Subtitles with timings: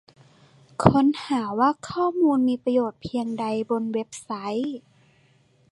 [0.83, 4.31] ค้นหาว่าข้อมูลมีประโยชน์เพียงใดบนเว็บไซ
[4.61, 4.75] ต์